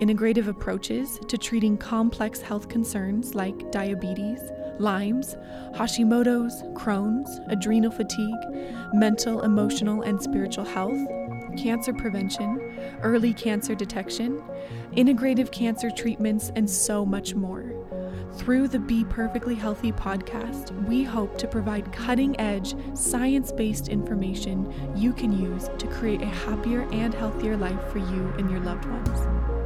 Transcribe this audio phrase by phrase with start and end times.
[0.00, 4.40] integrative approaches to treating complex health concerns like diabetes,
[4.78, 5.36] Lyme's,
[5.74, 10.98] Hashimoto's, Crohn's, adrenal fatigue, mental, emotional, and spiritual health,
[11.56, 14.42] cancer prevention, early cancer detection,
[14.92, 17.75] integrative cancer treatments, and so much more.
[18.36, 24.72] Through the Be Perfectly Healthy podcast, we hope to provide cutting edge, science based information
[24.94, 28.84] you can use to create a happier and healthier life for you and your loved
[28.84, 29.65] ones.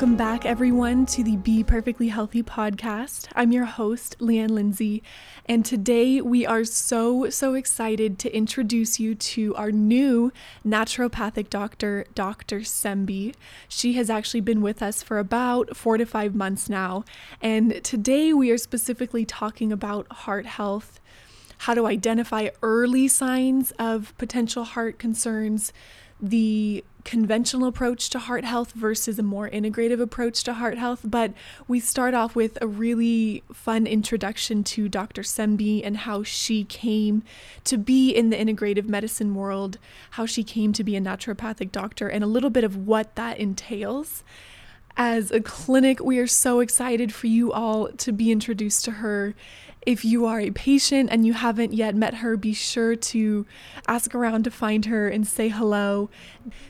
[0.00, 3.26] Welcome back, everyone, to the Be Perfectly Healthy podcast.
[3.34, 5.02] I'm your host, Leanne Lindsay,
[5.44, 10.32] and today we are so, so excited to introduce you to our new
[10.66, 12.60] naturopathic doctor, Dr.
[12.60, 13.34] Sembi.
[13.68, 17.04] She has actually been with us for about four to five months now,
[17.42, 20.98] and today we are specifically talking about heart health
[21.64, 25.74] how to identify early signs of potential heart concerns,
[26.18, 31.00] the conventional approach to heart health versus a more integrative approach to heart health.
[31.04, 31.32] But
[31.68, 35.22] we start off with a really fun introduction to Dr.
[35.22, 37.22] Sembi and how she came
[37.64, 39.78] to be in the integrative medicine world,
[40.10, 43.38] how she came to be a naturopathic doctor, and a little bit of what that
[43.38, 44.22] entails.
[44.96, 49.34] As a clinic, we are so excited for you all to be introduced to her
[49.86, 53.46] if you are a patient and you haven't yet met her, be sure to
[53.88, 56.10] ask around to find her and say hello.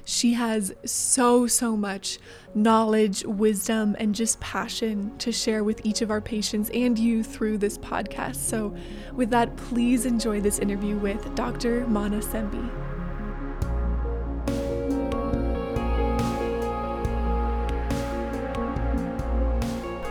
[0.04, 2.18] She has so, so much
[2.54, 7.58] knowledge, wisdom, and just passion to share with each of our patients and you through
[7.58, 8.36] this podcast.
[8.36, 8.74] So,
[9.14, 11.86] with that, please enjoy this interview with Dr.
[11.86, 12.99] Mana Sembi.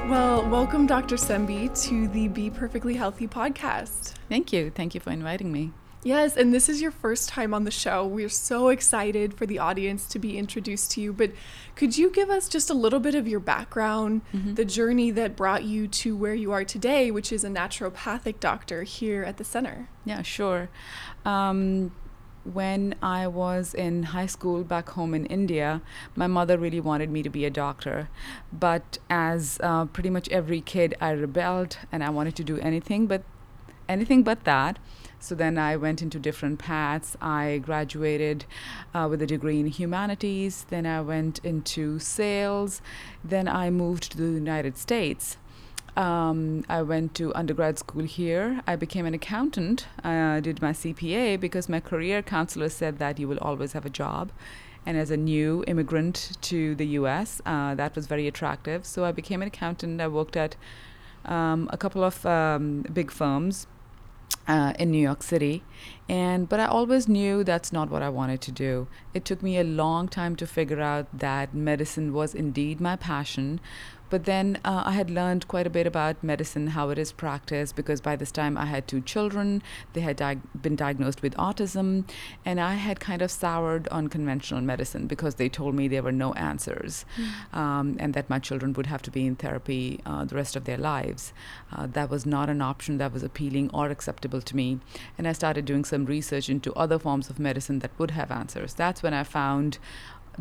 [0.10, 1.18] Well, welcome, Dr.
[1.18, 4.16] Sembi, to the Be Perfectly Healthy podcast.
[4.28, 4.72] Thank you.
[4.72, 5.72] Thank you for inviting me.
[6.02, 8.08] Yes, and this is your first time on the show.
[8.08, 11.14] We're so excited for the audience to be introduced to you.
[11.14, 11.34] But
[11.76, 14.56] could you give us just a little bit of your background, mm-hmm.
[14.56, 18.82] the journey that brought you to where you are today, which is a naturopathic doctor
[18.82, 19.90] here at the center?
[20.06, 20.72] Yeah, sure.
[21.24, 21.92] Um,
[22.44, 25.82] when I was in high school back home in India,
[26.16, 28.10] my mother really wanted me to be a doctor.
[28.52, 33.08] But as uh, pretty much every kid, I rebelled and I wanted to do anything
[33.08, 33.24] but
[33.88, 34.80] anything but that.
[35.20, 37.18] So then I went into different paths.
[37.22, 38.46] I graduated
[38.94, 40.66] uh, with a degree in humanities.
[40.70, 42.82] Then I went into sales.
[43.24, 45.38] Then I moved to the United States.
[46.00, 48.62] Um, I went to undergrad school here.
[48.66, 49.86] I became an accountant.
[50.02, 53.86] I uh, did my CPA because my career counselor said that you will always have
[53.86, 54.32] a job.
[54.86, 58.86] And as a new immigrant to the US, uh, that was very attractive.
[58.86, 60.00] So I became an accountant.
[60.00, 60.56] I worked at
[61.26, 63.68] um, a couple of um, big firms.
[64.48, 65.64] Uh, in New York City,
[66.08, 68.88] and but I always knew that's not what I wanted to do.
[69.14, 73.60] It took me a long time to figure out that medicine was indeed my passion,
[74.10, 77.76] but then uh, I had learned quite a bit about medicine, how it is practiced,
[77.76, 79.62] because by this time I had two children.
[79.94, 82.10] They had di- been diagnosed with autism,
[82.46, 86.12] and I had kind of soured on conventional medicine because they told me there were
[86.12, 87.58] no answers mm.
[87.58, 90.66] um, and that my children would have to be in therapy uh, the rest of
[90.66, 91.34] their lives.
[91.72, 94.80] Uh, that was not an option that was appealing or acceptable to me.
[95.18, 98.74] And I started doing some research into other forms of medicine that would have answers.
[98.74, 99.78] That's when I found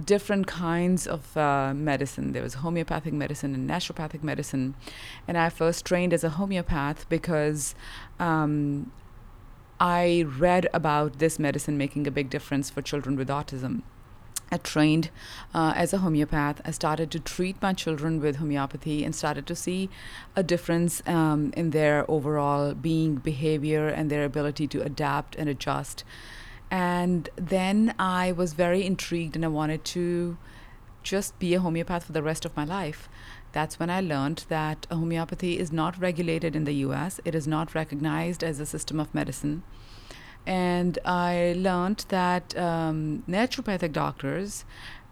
[0.04, 2.32] different kinds of uh, medicine.
[2.32, 4.74] There was homeopathic medicine and naturopathic medicine.
[5.26, 7.74] And I first trained as a homeopath because
[8.18, 8.92] um,
[9.80, 13.82] I read about this medicine making a big difference for children with autism.
[14.50, 15.10] I trained
[15.52, 16.62] uh, as a homeopath.
[16.64, 19.90] I started to treat my children with homeopathy and started to see
[20.34, 26.02] a difference um, in their overall being, behavior, and their ability to adapt and adjust
[26.70, 30.36] and then I was very intrigued and I wanted to
[31.02, 33.08] just be a homeopath for the rest of my life.
[33.52, 37.74] That's when I learned that homeopathy is not regulated in the US, it is not
[37.74, 39.62] recognized as a system of medicine.
[40.46, 44.64] And I learned that um, naturopathic doctors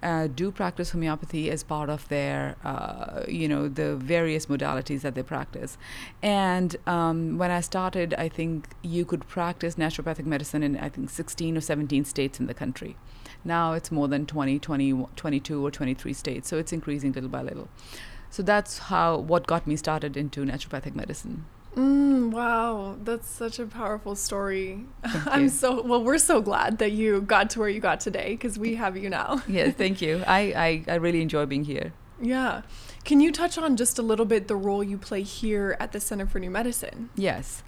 [0.02, 5.14] uh, do practice homeopathy as part of their, uh, you know, the various modalities that
[5.14, 5.78] they practice.
[6.22, 11.10] And um, when I started, I think you could practice naturopathic medicine in, I think,
[11.10, 12.96] 16 or 17 states in the country.
[13.44, 16.48] Now it's more than 20, 20, 22 or 23 states.
[16.48, 17.68] So it's increasing little by little.
[18.28, 21.46] So that's how what got me started into naturopathic medicine.
[21.76, 24.86] Mm, wow, that's such a powerful story.
[25.04, 26.02] I'm so well.
[26.02, 29.10] We're so glad that you got to where you got today because we have you
[29.10, 29.42] now.
[29.48, 30.22] Yeah, thank you.
[30.26, 31.92] I, I, I really enjoy being here.
[32.20, 32.62] Yeah.
[33.04, 36.00] Can you touch on just a little bit the role you play here at the
[36.00, 37.10] Center for New Medicine?
[37.14, 37.62] Yes.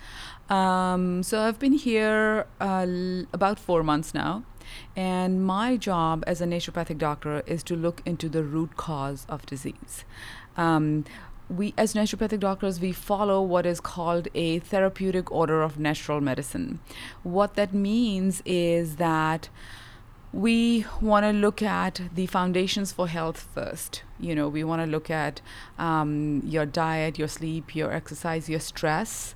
[0.49, 4.43] Um, so I've been here uh, l- about four months now.
[4.97, 9.45] And my job as a naturopathic doctor is to look into the root cause of
[9.47, 10.05] disease.
[10.57, 11.05] Um,
[11.49, 16.81] we, as naturopathic doctors, we follow what is called a therapeutic order of natural medicine.
[17.23, 19.49] What that means is that
[20.33, 24.03] we want to look at the foundations for health first.
[24.21, 25.41] You know, we want to look at
[25.79, 29.35] um, your diet, your sleep, your exercise, your stress,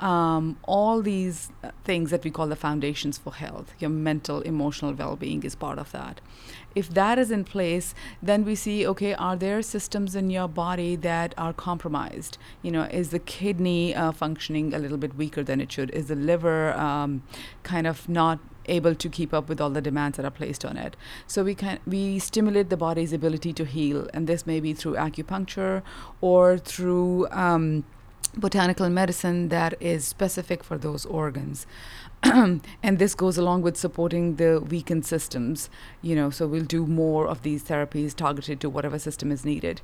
[0.00, 1.52] um, all these
[1.84, 3.72] things that we call the foundations for health.
[3.78, 6.20] Your mental, emotional well being is part of that.
[6.74, 10.96] If that is in place, then we see okay, are there systems in your body
[10.96, 12.38] that are compromised?
[12.62, 15.90] You know, is the kidney uh, functioning a little bit weaker than it should?
[15.90, 17.22] Is the liver um,
[17.62, 20.76] kind of not able to keep up with all the demands that are placed on
[20.76, 20.96] it.
[21.26, 24.94] So we can we stimulate the body's ability to heal, and this may be through
[24.94, 25.82] acupuncture
[26.20, 27.84] or through um,
[28.36, 31.66] botanical medicine that is specific for those organs.
[32.82, 35.68] and this goes along with supporting the weakened systems,
[36.02, 39.80] you know, so we'll do more of these therapies targeted to whatever system is needed.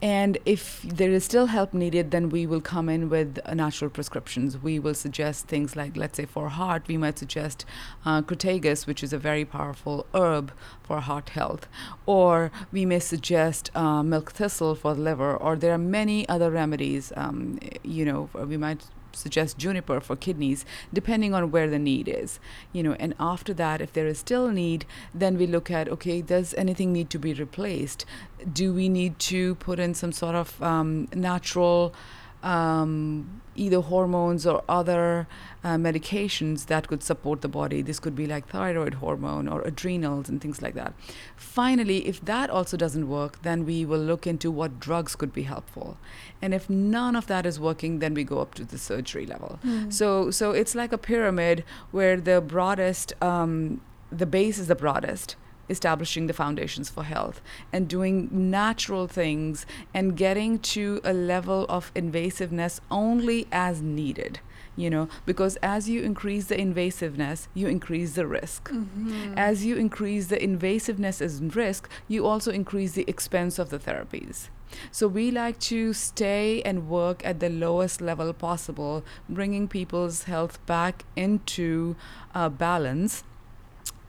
[0.00, 3.90] And if there is still help needed, then we will come in with uh, natural
[3.90, 4.56] prescriptions.
[4.56, 7.64] We will suggest things like, let's say, for heart, we might suggest
[8.04, 10.52] uh, which is a very powerful herb
[10.84, 11.66] for heart health.
[12.06, 15.36] Or we may suggest uh, milk thistle for the liver.
[15.36, 17.12] Or there are many other remedies.
[17.16, 18.84] Um, you know, we might
[19.18, 22.38] suggest juniper for kidneys depending on where the need is.
[22.72, 24.84] You know and after that if there is still need
[25.14, 28.04] then we look at okay does anything need to be replaced?
[28.52, 31.94] Do we need to put in some sort of um, natural
[32.42, 35.26] um, either hormones or other
[35.64, 37.82] uh, medications that could support the body.
[37.82, 40.94] This could be like thyroid hormone or adrenals and things like that.
[41.36, 45.42] Finally, if that also doesn't work, then we will look into what drugs could be
[45.42, 45.96] helpful.
[46.40, 49.58] And if none of that is working, then we go up to the surgery level.
[49.64, 49.92] Mm.
[49.92, 55.36] So, so it's like a pyramid where the broadest, um, the base is the broadest
[55.68, 57.40] establishing the foundations for health
[57.72, 64.40] and doing natural things and getting to a level of invasiveness only as needed
[64.76, 65.08] you know?
[65.26, 68.70] Because as you increase the invasiveness you increase the risk.
[68.70, 69.34] Mhm.
[69.36, 74.48] as you increase the invasiveness as risk you also increase the expense of the therapies.
[74.92, 80.64] So we like to stay and work at the lowest level possible bringing people's health
[80.66, 81.96] back into
[82.34, 83.24] uh, balance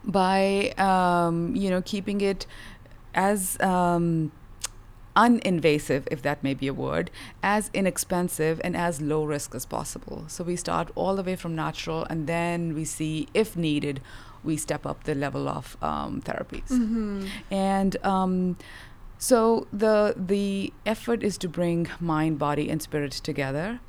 [0.03, 2.45] by um, you know keeping it
[3.13, 4.31] as um,
[5.15, 7.11] uninvasive, if that may be a word,
[7.43, 10.23] as inexpensive and as low risk as possible.
[10.27, 14.01] So we start all the way from natural, and then we see if needed,
[14.43, 16.69] we step up the level of um, therapies.
[16.69, 17.27] Mhm.
[17.51, 18.57] And um,
[19.17, 23.79] so the the effort is to bring mind, body, and spirit together.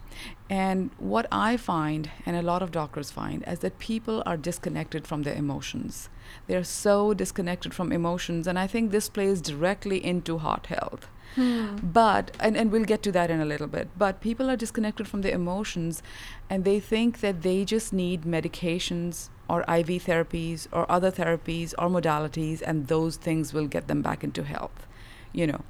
[0.50, 5.06] And what I find, and a lot of doctors find, is that people are disconnected
[5.06, 6.08] from their emotions.
[6.48, 11.06] They're so disconnected from emotions, and I think this plays directly into heart health.
[11.36, 11.76] Hmm.
[11.76, 15.06] But, and, and we'll get to that in a little bit, but people are disconnected
[15.06, 16.02] from their emotions
[16.48, 21.88] and they think that they just need medications or IV therapies or other therapies or
[21.88, 24.88] modalities, and those things will get them back into health.
[25.32, 25.62] You know,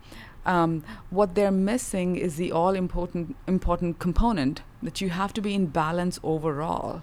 [0.47, 5.55] um, what they're missing is the all important important component that you have to be
[5.55, 7.03] in balance overall.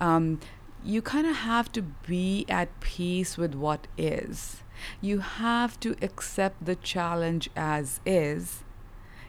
[0.00, 0.40] Um,
[0.84, 4.62] you kind of have to be at peace with what is.
[5.00, 8.62] You have to accept the challenge as is.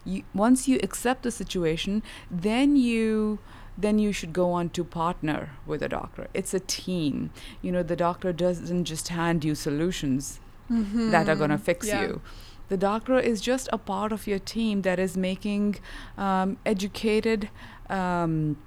[0.05, 3.39] You, once you accept the situation, then you
[3.77, 6.27] then you should go on to partner with a doctor.
[6.33, 7.31] It's a team.
[7.61, 10.39] You know, the doctor doesn't just hand you solutions
[10.69, 12.01] that are going to fix Yeah.
[12.01, 12.21] you.
[12.69, 15.77] The doctor is just a part of your team that is making
[16.17, 17.49] um, educated
[17.89, 18.57] um,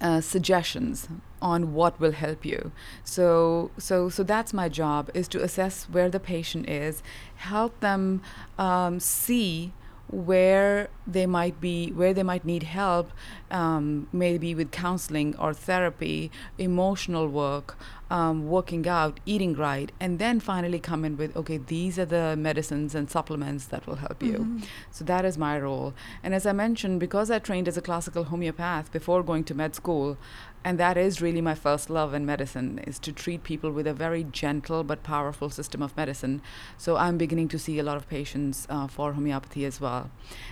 [0.00, 1.08] uh, suggestions
[1.40, 2.72] on what will help you.
[3.04, 7.02] So, so, so that's my job is to assess where the patient is,
[7.36, 8.22] help them
[8.58, 9.72] um, see
[10.12, 13.10] where they might be where they might need help
[13.50, 17.78] um, maybe with counseling or therapy emotional work
[18.12, 22.36] um, working out, eating right, and then finally come in with, okay, these are the
[22.36, 24.40] medicines and supplements that will help you.
[24.40, 24.58] Mm-hmm.
[24.90, 25.94] So that is my role.
[26.22, 29.74] And as I mentioned, because I trained as a classical homeopath before going to med
[29.74, 30.18] school,
[30.64, 33.92] and that is really my first love in medicine is to treat people with a
[33.94, 36.40] very gentle but powerful system of medicine.
[36.78, 40.10] So i'm beginning to see a lot of patients uh, for homeopathy as well.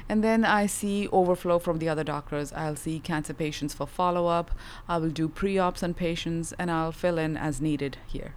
[0.08, 2.52] And then i see overflow from the other doctors.
[2.52, 4.50] I'll see cancer patients for follow-up.
[4.88, 8.34] I will do pre-ops on patients and i'll fill in as needed here.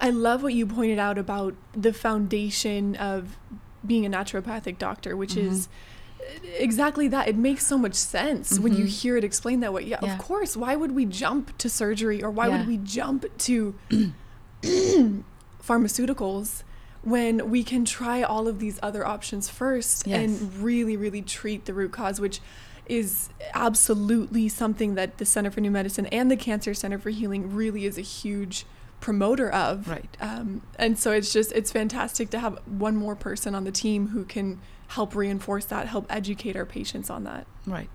[0.00, 3.36] I love what you pointed out about the foundation of
[3.84, 5.50] being a naturopathic doctor, which Mhm.
[5.50, 5.68] is
[6.58, 7.28] exactly that.
[7.28, 8.88] It makes so much sense when you Mhm.
[9.00, 9.84] hear it explained that way.
[9.84, 10.12] Yeah, Yeah.
[10.14, 10.56] of course.
[10.56, 12.58] Why would we jump to surgery or why Yeah.
[12.58, 13.74] would we jump to
[15.62, 16.62] pharmaceuticals
[17.02, 20.18] when we can try all of these other options first Yes.
[20.40, 22.40] and really, really treat the root cause, which
[22.86, 27.54] is absolutely something that the Center for New Medicine and the Cancer Center for Healing
[27.54, 28.66] really is a huge
[29.00, 29.88] promoter of.
[29.88, 30.14] Right.
[30.20, 34.08] Um, and so it's just, it's fantastic to have one more person on the team
[34.08, 34.58] who can
[34.90, 37.46] help reinforce that, help educate our patients on that.
[37.66, 37.88] right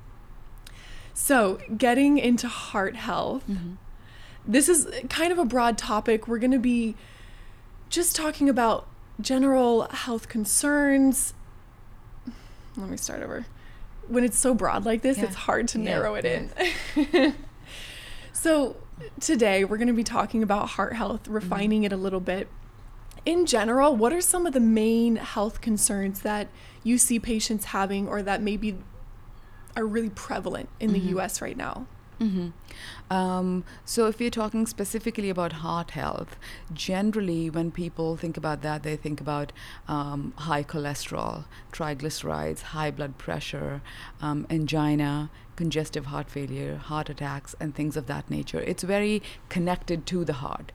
[1.13, 3.73] So, getting into heart health, mm-hmm.
[4.47, 6.27] this is kind of a broad topic.
[6.27, 6.95] We're going to be
[7.89, 8.87] just talking about
[9.21, 11.33] general health concerns.
[12.75, 13.45] Let me start over.
[14.07, 15.25] When it's so broad like this, Yeah.
[15.25, 17.33] it's hard to Yeah, narrow it in.
[18.33, 18.75] so,
[19.19, 22.47] today we're going to be talking about heart health, refining it a little bit.
[23.25, 26.47] In general, what are some of the main health concerns that
[26.83, 28.77] you see patients having or that maybe
[29.75, 31.09] are really prevalent in the Mhm.
[31.17, 31.87] US right now?
[32.19, 32.49] Mm-hmm.
[33.13, 36.37] Um, so, if we're talking specifically about heart health,
[36.73, 39.51] generally when people think about that, they think about
[39.87, 43.81] um, high cholesterol, triglycerides, high blood pressure,
[44.21, 48.59] um, angina, congestive heart failure, heart attacks, and things of that nature.
[48.59, 50.71] It's very connected to the heart.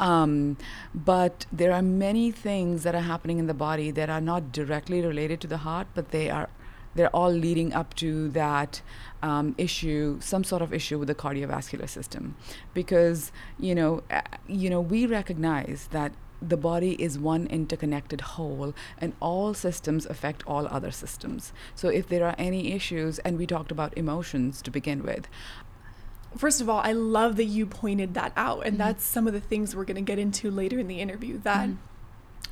[0.00, 0.56] Um,
[0.94, 5.00] but there are many things that are happening in the body that are not directly
[5.00, 6.48] related to the heart, but they are
[6.96, 8.80] they're all leading up to that
[9.20, 12.36] um, issue, some sort of issue with the cardiovascular system,
[12.72, 16.12] because you know, uh, you know, we recognize that
[16.48, 21.52] the body is one interconnected whole, and all systems affect all other systems.
[21.74, 25.26] So if there are any issues, and we talked about emotions to begin with,
[26.36, 28.66] First of all, I love that you pointed that out.
[28.66, 28.78] And Mhm.
[28.78, 31.68] that's some of the things we're going to get into later in the interview that
[31.68, 31.76] Mhm.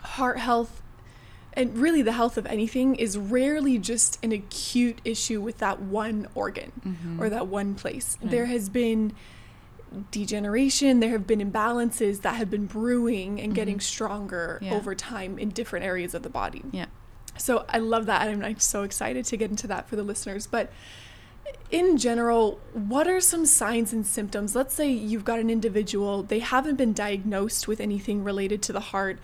[0.02, 0.82] heart health
[1.54, 6.28] and really the health of anything is rarely just an acute issue with that one
[6.37, 7.20] organ Mhm.
[7.20, 8.16] or that one place.
[8.22, 8.30] Right.
[8.30, 9.14] There has been
[10.11, 13.82] degeneration, there have been imbalances that have been brewing and getting Mhm.
[13.82, 14.75] stronger Yeah.
[14.75, 16.62] over time in different areas of the body.
[16.72, 16.87] Yeah.
[17.38, 18.28] So I love that.
[18.28, 20.46] and I'm so excited to get into that for the listeners.
[20.46, 20.70] But
[21.70, 24.54] in general, what are some signs and symptoms?
[24.54, 28.80] Let's say you've got an individual, they haven't been diagnosed with anything related to the
[28.80, 29.18] heart,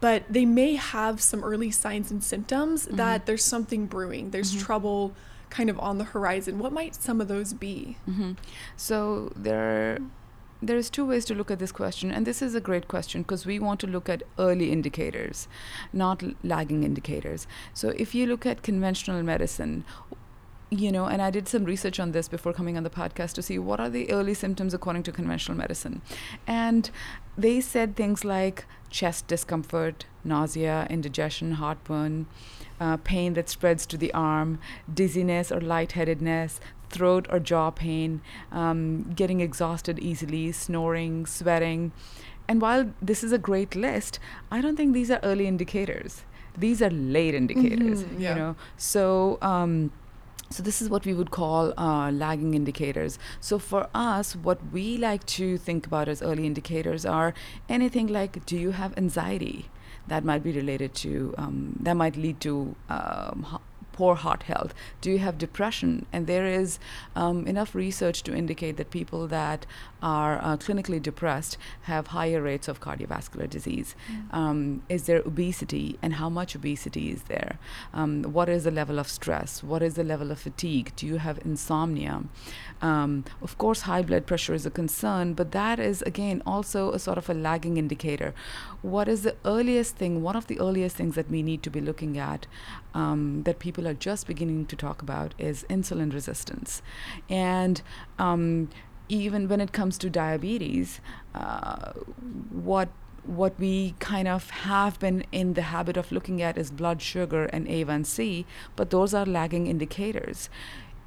[0.00, 4.60] but they may have some early signs and symptoms that there's something brewing, there's Mhm.
[4.60, 5.14] trouble
[5.56, 6.58] kind of on the horizon.
[6.58, 7.96] What might some of those be?
[8.06, 8.32] hmm
[8.76, 8.96] So
[9.48, 9.98] there,
[10.68, 13.46] there's two ways to look at this question, and this is a great question because
[13.50, 15.46] we want to look at early indicators,
[15.92, 17.46] not l- lagging indicators.
[17.72, 19.84] So if you look at conventional medicine,
[20.70, 23.42] you know, and I did some research on this before coming on the podcast to
[23.42, 26.02] see what are the early symptoms according to conventional medicine,
[26.48, 26.90] and
[27.38, 32.26] they said things like chest discomfort, nausea, indigestion, heartburn.
[32.84, 34.50] Uh, pain that spreads to the arm,
[35.00, 36.60] dizziness or lightheadedness,
[36.94, 38.20] throat or jaw pain,
[38.62, 38.80] um,
[39.20, 41.82] getting exhausted easily, snoring, sweating.
[42.48, 44.18] And while this is a great list,
[44.56, 46.12] I don't think these are early indicators.
[46.64, 48.28] These are late indicators, Mhm, yeah.
[48.30, 48.52] you know.
[48.76, 49.04] So,
[49.52, 49.72] um,
[50.56, 53.18] so this is what we would call uh, lagging indicators.
[53.40, 57.30] So for us, what we like to think about as early indicators are
[57.78, 59.58] anything like, do you have anxiety?
[60.08, 63.58] That might be related to, um, that might lead to um,
[63.92, 64.74] poor heart health.
[65.00, 66.04] Do you have depression?
[66.12, 66.78] And there is
[67.14, 69.66] um, enough research to indicate that people that
[70.04, 73.96] are uh, clinically depressed have higher rates of cardiovascular disease.
[74.30, 77.58] Um, is there obesity and how much obesity is there?
[77.94, 79.62] Um, what is the level of stress?
[79.62, 80.92] What is the level of fatigue?
[80.94, 82.24] Do you have insomnia?
[82.82, 86.98] Um, of course, high blood pressure is a concern, but that is again also a
[86.98, 88.34] sort of a lagging indicator.
[88.82, 91.80] What is the earliest thing, one of the earliest things that we need to be
[91.80, 92.46] looking at
[92.92, 96.82] um, that people are just beginning to talk about is insulin resistance.
[97.30, 97.80] And
[98.18, 98.68] um,
[99.08, 101.00] even when it comes to diabetes,
[101.34, 101.92] uh,
[102.50, 102.88] what
[103.26, 107.46] what we kind of have been in the habit of looking at is blood sugar
[107.46, 108.44] and A1C,
[108.76, 110.50] but those are lagging indicators.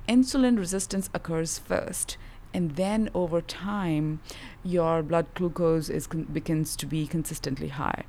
[0.10, 2.18] Insulin resistance occurs first,
[2.56, 4.20] and then over time,
[4.64, 8.04] your blood glucose is con- begins to be consistently high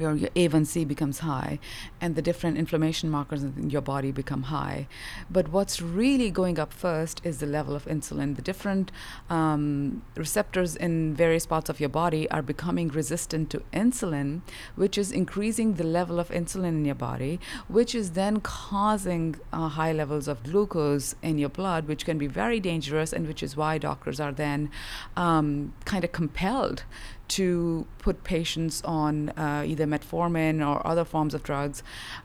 [0.00, 1.58] your, your A1C becomes high
[2.00, 4.88] and the different inflammation markers in your body become high.
[5.30, 8.36] But what's really going up first is the level of insulin.
[8.36, 8.90] The different
[9.30, 14.42] um, receptors in various parts of your body are becoming resistant to insulin,
[14.76, 19.68] which is increasing the level of insulin in your body, which is then causing uh,
[19.68, 23.56] high levels of glucose in your blood, which can be very dangerous, and which is
[23.56, 24.70] why doctors are then
[25.16, 26.84] um, kind of compelled
[27.28, 31.82] to put patients on uh, either metformin or other forms of drugs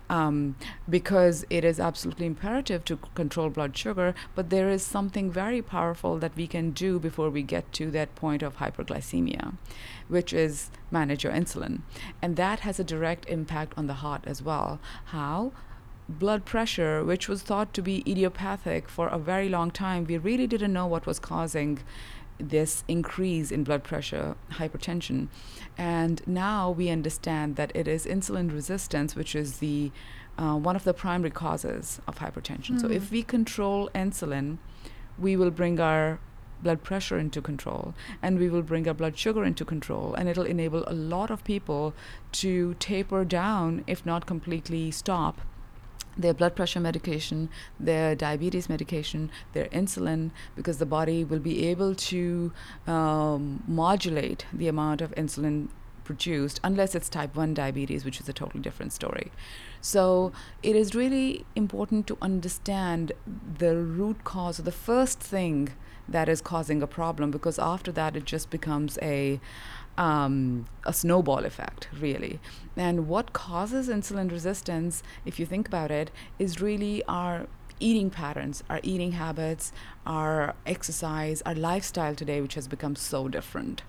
[0.10, 0.56] um,
[0.90, 4.14] because it is absolutely imperative to control blood sugar.
[4.36, 8.16] But there is something very powerful that we can do before we get to that
[8.16, 9.56] point of hyperglycemia,
[10.08, 11.82] which is manage your insulin.
[12.22, 14.80] And that has a direct impact on the heart as well.
[15.06, 15.52] How?
[16.10, 20.48] blood pressure, which was thought to be idiopathic for a very long time, we really
[20.48, 21.80] didn't know what was causing
[22.40, 25.28] this increase in blood pressure, hypertension.
[25.78, 29.92] And now we understand that it is insulin resistance, which is the
[30.38, 32.76] uh, one of the primary causes of hypertension.
[32.76, 32.82] Mm.
[32.82, 33.16] So if hmm.
[33.16, 34.60] we control insulin,
[35.18, 36.20] we will bring our
[36.62, 40.46] blood pressure into control and we will bring our blood sugar into control and it'll
[40.46, 41.94] enable a lot of people
[42.32, 45.42] to taper down if not completely stop
[46.18, 51.94] their blood pressure medication, their diabetes medication, their insulin, because the body will be able
[51.96, 52.52] to
[52.88, 55.70] um, modulate the amount of insulin
[56.04, 59.32] produced, unless it's type 1 diabetes, which is a totally different story.
[59.82, 60.32] So
[60.64, 63.12] it is really important to understand
[63.58, 65.74] the root cause, or the first thing
[66.08, 69.40] that is causing a problem, because after that it just becomes a
[69.98, 72.40] um, a snowball effect, really.
[72.76, 77.48] And what causes insulin resistance, if you think about it, is really our
[77.80, 79.72] eating patterns, our eating habits,
[80.06, 83.84] our exercise, our lifestyle today, which has become so different.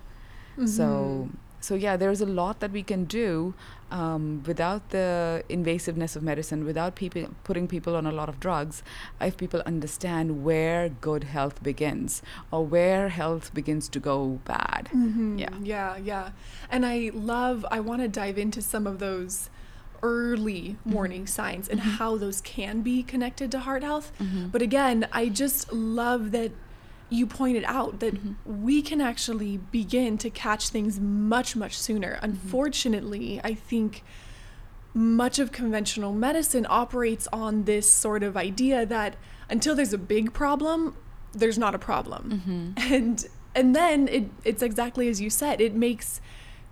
[0.53, 0.67] Mm-hmm.
[0.67, 1.29] So
[1.61, 3.55] so yeah there's a lot that we can do
[3.91, 8.83] um, without the invasiveness of medicine without people putting people on a lot of drugs
[9.21, 15.39] if people understand where good health begins or where health begins to go bad mm-hmm.
[15.39, 16.31] yeah yeah yeah
[16.71, 19.51] and i love i want to dive into some of those
[20.03, 20.93] early mm-hmm.
[20.93, 21.27] warning mm-hmm.
[21.27, 21.91] signs and mm-hmm.
[21.91, 24.49] how those can be connected to heart health mm-hmm.
[24.49, 26.53] but again i just love that
[27.11, 28.63] you pointed out that mm-hmm.
[28.65, 32.15] we can actually begin to catch things much, much sooner.
[32.15, 32.25] Mm-hmm.
[32.25, 34.05] Unfortunately, I think
[34.95, 39.17] much of conventional medicine operates on this sort of idea that
[39.49, 40.97] until there's a big problem,
[41.33, 42.75] there's not a problem.
[42.77, 42.93] Mm-hmm.
[42.95, 46.21] And and then it, it's exactly as you said, it makes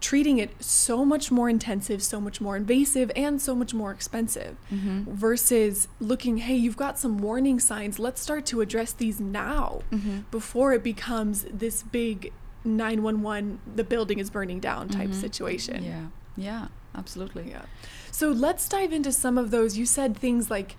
[0.01, 4.57] treating it so much more intensive, so much more invasive, and so much more expensive
[4.73, 5.11] mm-hmm.
[5.11, 7.99] versus looking, hey, you've got some warning signs.
[7.99, 10.21] Let's start to address these now mm-hmm.
[10.31, 12.33] before it becomes this big
[12.65, 15.21] 911, the building is burning down type mm-hmm.
[15.21, 15.85] situation.
[15.85, 16.07] Yeah,
[16.37, 17.51] yeah, absolutely.
[17.51, 17.63] Yeah.
[18.11, 19.79] So let's dive into some of those.
[19.79, 20.77] You said things like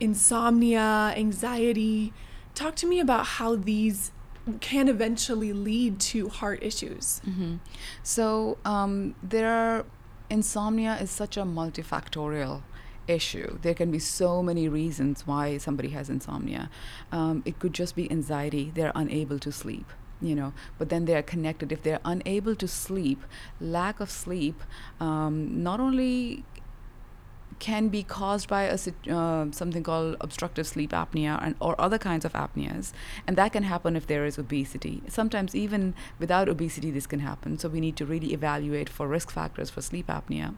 [0.00, 2.12] insomnia, anxiety.
[2.54, 4.12] Talk to me about how these
[4.60, 7.20] can eventually lead to heart issues.
[7.26, 7.56] Mm-hmm.
[8.02, 9.84] So um, there are
[10.30, 12.62] insomnia is such a multifactorial
[13.08, 13.58] issue.
[13.62, 16.70] There can be so many reasons why somebody has insomnia.
[17.12, 19.86] Um, it could just be anxiety; they're unable to sleep
[20.20, 23.22] you know but then they are connected if they're unable to sleep
[23.60, 24.62] lack of sleep
[24.98, 26.42] um, not only
[27.58, 28.78] can be caused by a,
[29.10, 32.92] uh, something called obstructive sleep apnea and, or other kinds of apneas.
[33.26, 35.02] And that can happen if there is obesity.
[35.08, 37.58] Sometimes, even without obesity, this can happen.
[37.58, 40.54] So, we need to really evaluate for risk factors for sleep apnea.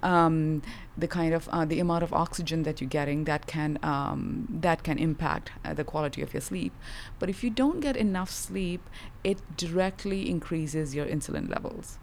[0.00, 0.62] Um,
[0.96, 4.84] the kind of uh, the amount of oxygen that you're getting that can um, that
[4.84, 6.72] can impact uh, the quality of your sleep.
[7.18, 8.88] But if you don't get enough sleep,
[9.24, 11.98] it directly increases your insulin levels.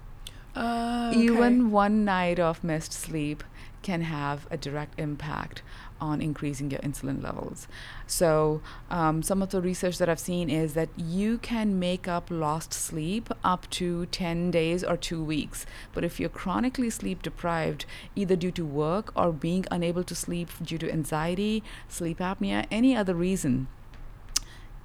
[0.55, 1.21] Uh, okay.
[1.21, 3.43] Even one night of missed sleep
[3.85, 5.61] can have a direct impact
[6.01, 7.67] on increasing your insulin levels.
[8.07, 12.31] So, um, some of the research that I've seen is that you can make up
[12.31, 15.67] lost sleep up to 10 days or two weeks.
[15.93, 20.49] But if you're chronically sleep deprived, either due to work or being unable to sleep
[20.63, 23.67] due to anxiety, sleep apnea, any other reason,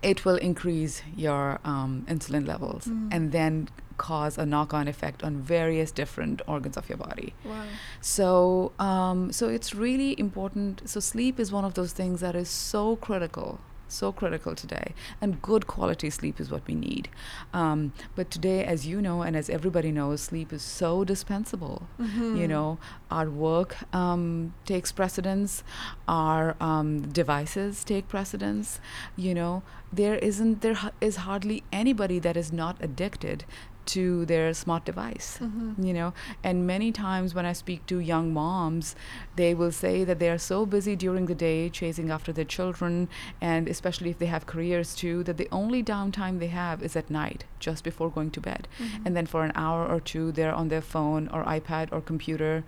[0.03, 3.09] it will increase your um, insulin levels mm.
[3.13, 7.35] and then cause a knock-on effect on various different organs of your body.
[7.45, 7.65] Wow.
[8.01, 10.89] So, um, so it's really important.
[10.89, 13.61] So sleep is one of those things that is so critical
[13.93, 14.95] so critical today.
[15.21, 17.09] And good quality sleep is what we need.
[17.53, 21.89] Um, but today, as you know, and as everybody knows, sleep is so dispensable.
[22.01, 22.37] Mm-hmm.
[22.37, 22.79] You know,
[23.11, 25.63] our work um, takes precedence,
[26.09, 28.81] our um, devices take precedence.
[29.17, 33.45] You know, there isn't, there is hardly anybody that is not addicted
[33.87, 35.85] to their smart device Mm-hmm.
[35.87, 36.13] you know
[36.45, 38.95] and many times when i speak to young moms
[39.37, 43.09] they will say that they are so busy during the day chasing after their children
[43.41, 47.11] and especially if they have careers too that the only downtime they have is at
[47.11, 49.07] night just before going to bed Mm-hmm.
[49.07, 52.65] and then for an hour or two they're on their phone or ipad or computer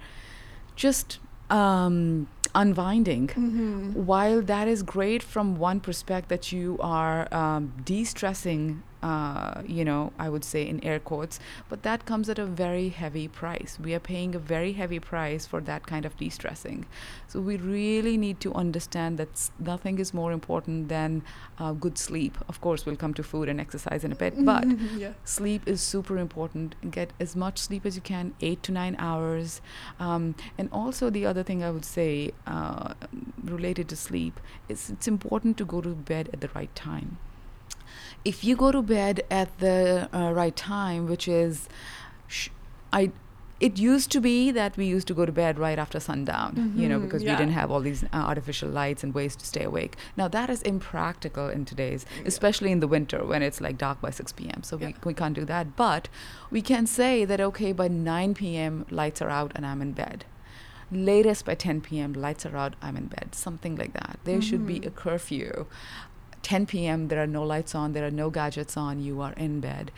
[0.76, 1.18] just
[1.50, 3.92] um, unwinding Mm-hmm.
[4.06, 10.12] while that is great from one perspective that you are um, de-stressing uh, you know
[10.18, 11.38] i would say in air quotes
[11.68, 13.78] but that comes at a very heavy price.
[13.82, 16.86] We are paying a very heavy price for that kind of de-stressing.
[17.28, 21.22] So we really need to understand that nothing is more important than
[21.58, 22.38] uh, good sleep.
[22.48, 24.64] Of course we'll come to food and exercise in a bit but
[24.96, 25.12] yeah.
[25.24, 26.74] sleep is super important.
[26.90, 29.60] Get as much sleep as you can eight to nine hours.
[29.98, 32.94] Um, and also the other thing i would say uh,
[33.44, 37.18] related to sleep is it's important to go to bed at the right time
[38.24, 41.68] if you go to bed at the uh, right time which is
[42.28, 42.48] sh-
[42.92, 43.10] i
[43.60, 46.88] it used to be that we used to go to bed right after sundown, you
[46.88, 47.30] know, Mhm, because yeah.
[47.30, 49.94] we didn't have all these uh, artificial lights and ways to stay awake.
[50.16, 54.10] Now that is impractical in today's, especially in the winter when it's like dark by
[54.10, 54.64] 6 p.m.
[54.64, 54.86] So Yeah.
[54.88, 55.76] we, we can't do that.
[55.76, 56.08] But
[56.50, 60.24] we can say that, okay, by 9 p.m., lights are out and I'm in bed.
[60.90, 63.28] Latest by 10 p.m., lights are out, I'm in bed.
[63.32, 64.18] Something like that.
[64.24, 64.86] There should be Mhm.
[64.88, 65.66] a curfew.
[66.42, 69.60] 10 p.m., there are no lights on, there are no gadgets on, you are in
[69.60, 69.90] bed.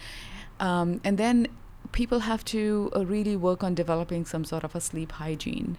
[0.61, 1.49] Um, and then
[1.93, 5.77] people have to uh, really work on developing some sort of a sleep hygiene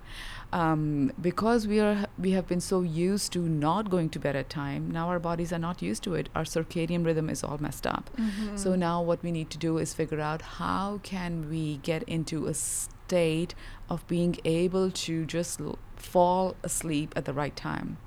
[0.54, 4.49] um, because we are we have been so used to not going to bed at
[4.49, 7.86] time now our bodies are not used to it our circadian rhythm is all messed
[7.86, 8.56] up Mm-hmm.
[8.56, 12.45] so now what we need to do is figure out how can we get into
[12.47, 13.54] a state
[13.89, 17.97] of being able to just l- fall asleep at the right time.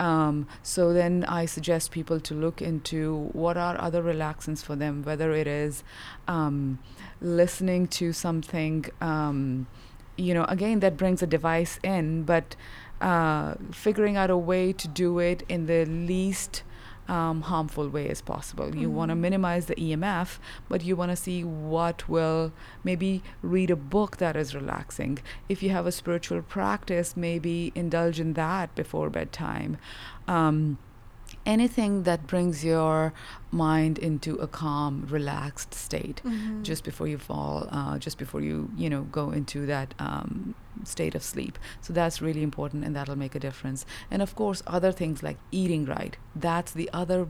[0.00, 5.02] Um, so then I suggest people to look into what are other relaxants for them,
[5.02, 5.84] whether it is
[6.26, 6.78] um,
[7.20, 9.66] listening to something, um,
[10.16, 12.56] you know, again, that brings a device in, but
[13.00, 16.62] uh, figuring out a way to do it in the least
[17.08, 18.74] um, harmful way as possible.
[18.74, 19.20] You want to Mhm.
[19.20, 20.38] minimize the EMF,
[20.68, 25.18] but you want to see what will maybe read a book that is relaxing.
[25.48, 29.76] If you have a spiritual practice, maybe indulge in that before bedtime.
[30.26, 30.78] Um,
[31.46, 33.12] anything that brings your
[33.50, 36.62] mind into a calm, relaxed state Mm-hmm.
[36.62, 40.54] just before you fall, uh, just before you, you know, go into that um,
[40.84, 41.58] state of sleep.
[41.80, 43.84] So that's really important and that'll make a difference.
[44.10, 46.16] And of course, other things like eating right.
[46.34, 47.28] That's the other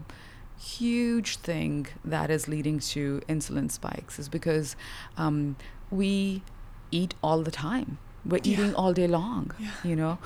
[0.59, 4.77] huge thing that is leading to insulin spikes is because
[5.17, 5.57] um,
[5.91, 6.43] we
[6.91, 7.99] eat all the time.
[8.25, 8.53] We're Yeah.
[8.53, 9.71] eating all day long, Yeah.
[9.83, 10.19] you know.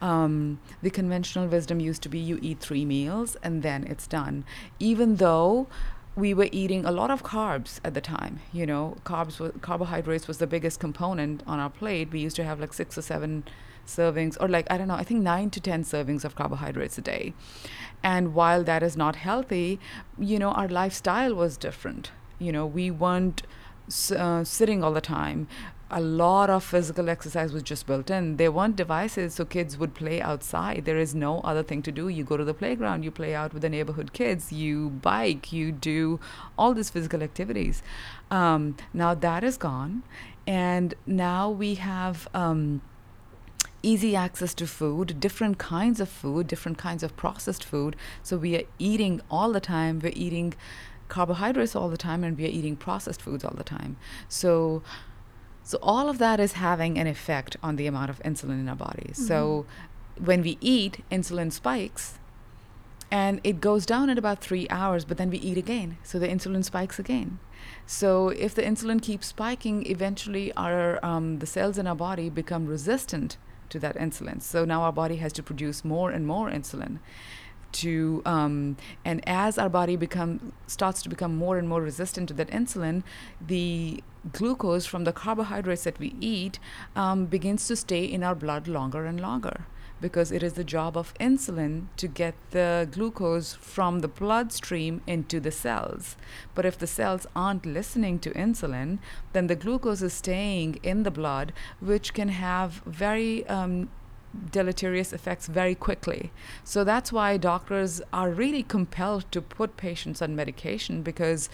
[0.00, 4.44] Um, the conventional wisdom used to be you eat three meals and then it's done.
[4.78, 5.68] Even though
[6.14, 10.26] we were eating a lot of carbs at the time, you know, carbs, were, carbohydrates
[10.26, 12.10] was the biggest component on our plate.
[12.10, 13.44] We used to have like six or seven
[13.86, 17.02] servings, or like I don't know, I think nine to ten servings of carbohydrates a
[17.02, 17.34] day.
[18.02, 19.78] And while that is not healthy,
[20.18, 22.10] you know, our lifestyle was different.
[22.38, 23.42] You know, we weren't
[24.16, 25.48] uh, sitting all the time.
[25.88, 28.38] A lot of physical exercise was just built in.
[28.38, 30.84] There weren't devices, so kids would play outside.
[30.84, 32.08] There is no other thing to do.
[32.08, 35.70] You go to the playground, you play out with the neighborhood kids, you bike, you
[35.70, 36.18] do
[36.58, 37.84] all these physical activities.
[38.32, 40.02] Um, now that is gone,
[40.46, 42.28] and now we have.
[42.34, 42.82] Um,
[43.82, 47.94] easy access to food, different kinds of food, different kinds of processed food.
[48.20, 50.00] So we are eating all the time.
[50.00, 50.54] We're eating
[51.08, 53.96] carbohydrates all the time, and we are eating processed foods all the time.
[54.28, 54.82] So,
[55.66, 58.76] so all of that is having an effect on the amount of insulin in our
[58.76, 59.16] bodies.
[59.26, 59.66] So,
[60.16, 62.20] when we eat, insulin spikes.
[63.10, 65.98] And it goes down in about three hours, but then we eat again.
[66.02, 67.38] So the insulin spikes again.
[67.86, 72.66] So if the insulin keeps spiking, eventually our um, the cells in our body become
[72.66, 73.36] resistant
[73.70, 74.42] to that insulin.
[74.42, 76.98] So now our body has to produce more and more insulin
[77.80, 82.34] to um, and as our body become starts to become more and more resistant to
[82.34, 83.02] that insulin,
[83.46, 86.58] the glucose from the carbohydrates that we eat
[86.94, 89.66] um, begins to stay in our blood longer and longer
[90.00, 95.40] because it is the job of insulin to get the glucose from the bloodstream into
[95.40, 96.16] the cells.
[96.54, 98.98] But if the cells aren't listening to insulin,
[99.32, 103.88] then the glucose is staying in the blood, which can have very um,
[104.50, 106.32] deleterious effects very quickly.
[106.64, 111.48] So that's why doctors are really compelled to put patients on medication because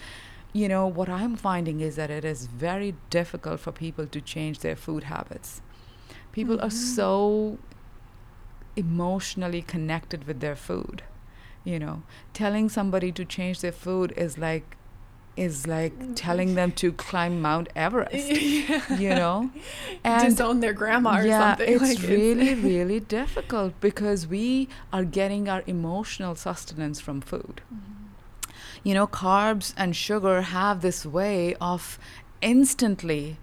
[0.53, 4.59] you know what I'm finding is that it is very difficult for people to change
[4.59, 5.61] their food habits.
[6.31, 6.67] People mm-hmm.
[6.67, 7.57] are so
[8.75, 11.03] emotionally connected with their food.
[11.63, 14.77] You know, telling somebody to change their food is like
[15.35, 18.97] is like telling them to climb Mount Everest, yeah.
[18.97, 19.49] you know,
[20.03, 21.73] and disown their grandma or yeah, something.
[21.73, 27.61] It's like really, it's really difficult because we are getting our emotional sustenance from food.
[27.73, 27.89] Mm-hmm.
[28.83, 31.97] You know, carbs and sugar have this way of
[32.41, 33.37] instantly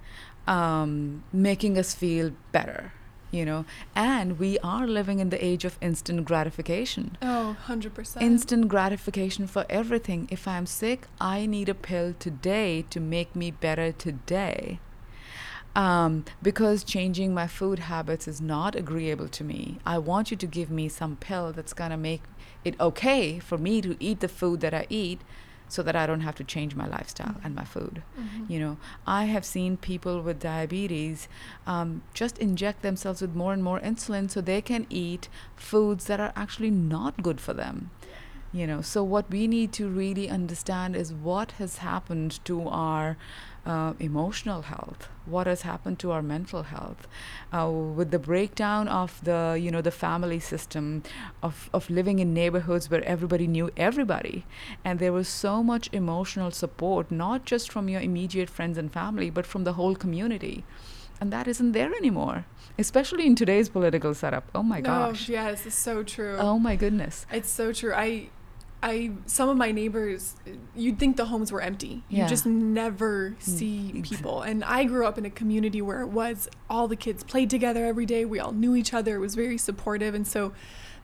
[0.47, 2.93] um, making us feel better
[3.31, 3.65] you know
[3.95, 7.17] and we are living in the age of instant gratification.
[7.23, 10.29] Oh 100% instant gratification for everything.
[10.31, 14.81] If i'm sick i need a pill today to make me better today.
[15.77, 19.79] Um, because changing my food habits is not agreeable to me.
[19.87, 22.23] I want you to give me some pill that's going to make
[22.65, 25.21] it okay for me to eat the food that I eat
[25.71, 27.47] so that I don't have to change my lifestyle mm-hmm.
[27.47, 28.03] and my food.
[28.19, 28.53] Mm-hmm.
[28.53, 31.29] You know, I have seen people with diabetes
[31.67, 36.21] um, just inject themselves with more and more insulin so they can eat foods that
[36.21, 37.91] are actually not good for them
[38.53, 43.17] you know so what we need to really understand is what has happened to our
[43.71, 47.07] uh, emotional health what has happened to our mental health
[47.53, 51.03] uh, with the breakdown of the you know the family system
[51.43, 54.45] of, of living in neighborhoods where everybody knew everybody.
[54.85, 59.31] And there was so much emotional support not just from your immediate friends and family
[59.31, 60.65] but from the whole community.
[61.21, 62.47] And that isn't there anymore
[62.79, 64.45] especially in today's political setup.
[64.55, 65.29] Oh my gosh.
[65.29, 66.37] yes it's so true.
[66.39, 67.27] Oh my goodness.
[67.31, 67.93] It's so true.
[67.95, 68.31] I
[68.83, 70.37] I some of my neighbors
[70.75, 72.03] you'd think the homes were empty.
[72.09, 72.23] Yeah.
[72.23, 74.43] You just never mm, see people.
[74.43, 77.85] And I grew up in a community where it was all the kids played together
[77.85, 78.25] every day.
[78.25, 79.17] We all knew each other.
[79.17, 80.53] It was very supportive and so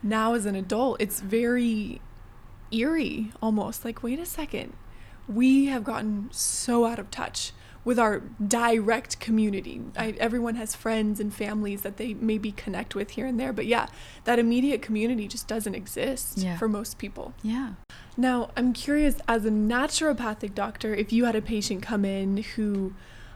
[0.03, 2.01] now as an adult it's very
[2.71, 4.73] eerie almost like wait a second.
[5.29, 7.53] We have gotten so out of touch
[7.87, 9.81] with our direct community.
[9.97, 13.65] I, everyone has friends and families that they maybe connect with here and there, but
[13.65, 13.87] yeah,
[14.25, 16.59] that immediate community just doesn't exist yeah.
[16.59, 17.33] for most people.
[17.45, 17.75] Yeah.
[18.17, 22.93] Now, I'm curious as a naturopathic doctor, if you had a patient come in who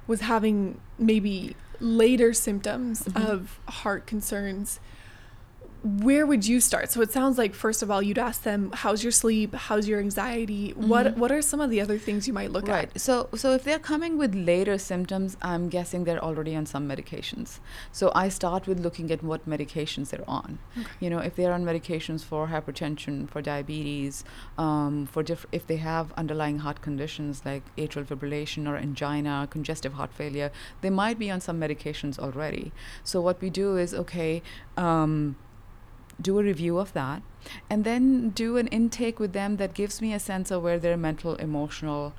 [0.09, 3.25] was having maybe later symptoms mm-hmm.
[3.25, 4.81] of heart concerns,
[5.83, 6.91] where would you start?
[6.91, 9.99] So it sounds like first of all you'd ask them how's your sleep, how's your
[9.99, 10.71] anxiety?
[10.71, 10.89] Mm-hmm.
[10.89, 12.91] What what are some of the other things you might look right.
[12.95, 13.01] at?
[13.01, 17.59] So so if they're coming with later symptoms, I'm guessing they're already on some medications.
[17.93, 20.59] So I start with looking at what medications they're on.
[20.79, 20.89] Okay.
[21.01, 24.25] You know, if they're on medications for hypertension, for diabetes,
[24.59, 29.95] um, for diff- if they have underlying heart conditions like atrial fibrillation or angina, congestive
[29.95, 30.51] heart failure,
[30.83, 32.73] they might be on some medications already.
[33.03, 34.43] So what we do is okay.
[34.77, 35.37] Um,
[36.21, 37.23] do a review of that,
[37.69, 40.97] and then do an intake with them that gives me a sense of where their
[40.97, 42.15] mental, emotional,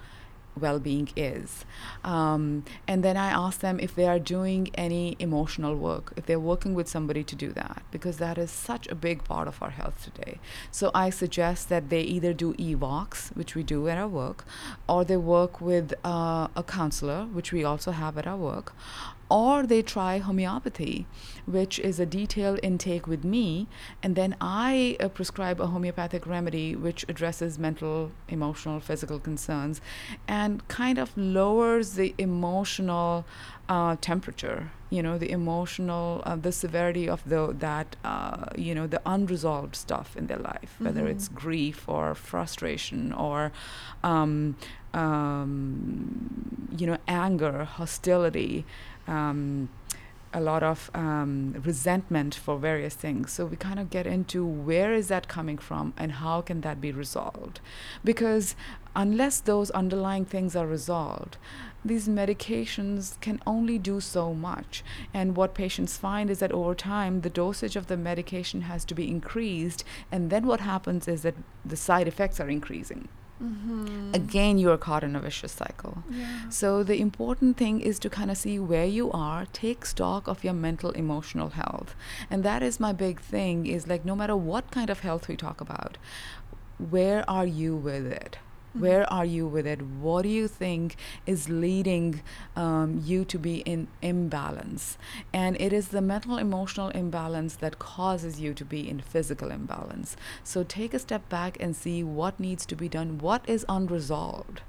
[0.60, 1.66] well-being is.
[2.04, 6.40] Um, and then i ask them if they are doing any emotional work if they're
[6.40, 9.70] working with somebody to do that because that is such a big part of our
[9.70, 10.40] health today.
[10.72, 14.46] So i suggest that they either do EVOX which we do at our work
[14.90, 18.74] or they work with uh, a counselor which we also have at our work
[19.32, 21.08] or they try homeopathy,
[21.46, 23.68] which is a detailed intake with me,
[24.04, 29.80] and then I uh, prescribe a homeopathic remedy which addresses mental, emotional, physical concerns
[30.28, 33.26] and kind of lowers the emotional
[33.70, 38.86] uh, temperature you know the emotional uh, the severity of the that uh, you know
[38.86, 40.86] the unresolved stuff in their life mm-hmm.
[40.86, 43.52] whether it's grief or frustration or
[44.04, 44.56] um,
[44.94, 48.66] um, you know anger hostility
[49.12, 49.70] um,
[50.34, 53.32] a lot of um, resentment for various things.
[53.32, 56.80] So we kind of get into where is that coming from and how can that
[56.80, 57.60] be resolved?
[58.04, 58.56] Because
[58.96, 61.38] unless those underlying things are resolved,
[61.84, 64.84] these medications can only do so much.
[65.14, 68.96] And what patients find is that over time, the dosage of the medication has to
[68.96, 69.84] be increased.
[70.12, 73.10] And then what happens is that the side effects are increasing.
[73.42, 74.12] Mm-hmm.
[74.14, 76.04] Again, you are caught in a vicious cycle.
[76.10, 76.50] Yeah.
[76.50, 80.44] So, the important thing is to kind of see where you are, take stock of
[80.44, 81.96] your mental, emotional health.
[82.30, 85.36] And that is my big thing is like, no matter what kind of health we
[85.36, 85.98] talk about,
[86.78, 88.38] where are you with it?
[88.72, 88.86] Mm-hmm.
[88.86, 89.82] Where are you with it?
[89.82, 92.22] What do you think is leading
[92.56, 94.98] um, you to be in imbalance?
[95.34, 100.16] And it is the mental emotional imbalance that causes you to be in physical imbalance.
[100.44, 104.62] So take a step back and see what needs to be done, what is unresolved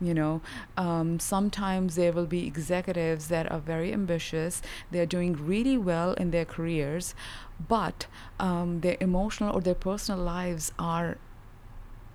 [0.00, 0.40] you know
[0.78, 6.30] um, sometimes there will be executives that are very ambitious they're doing really well in
[6.30, 7.14] their careers
[7.68, 8.06] but
[8.38, 11.18] um, their emotional or their personal lives are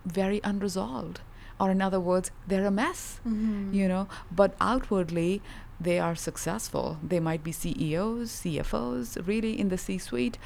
[0.05, 1.21] very unresolved
[1.59, 3.73] or in other words they're a mess Mm-hmm.
[3.73, 4.07] you know.
[4.31, 5.41] But outwardly
[5.79, 6.97] they are successful.
[7.03, 10.37] They might be ceos cfos really in the c suite